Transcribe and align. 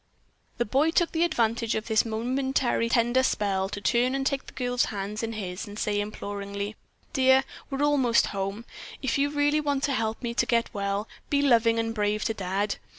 The 0.57 0.65
boy 0.65 0.89
took 0.89 1.15
advantage 1.15 1.75
of 1.75 1.85
this 1.85 2.05
momentary 2.07 2.89
tender 2.89 3.21
spell 3.21 3.69
to 3.69 3.79
turn 3.79 4.15
and 4.15 4.25
take 4.25 4.47
the 4.47 4.53
girl's 4.53 4.85
hands 4.85 5.21
in 5.21 5.33
his 5.33 5.67
and 5.67 5.77
say 5.77 5.99
imploringly: 6.01 6.75
"Dear, 7.13 7.43
we're 7.69 7.83
almost 7.83 8.25
home. 8.33 8.65
If 9.03 9.19
you 9.19 9.29
really 9.29 9.61
want 9.61 9.83
to 9.83 9.93
help 9.93 10.23
me 10.23 10.33
to 10.33 10.45
get 10.47 10.73
well, 10.73 11.07
be 11.29 11.43
loving 11.43 11.77
and 11.77 11.93
brave 11.93 12.23
to 12.23 12.33
Dad. 12.33 12.77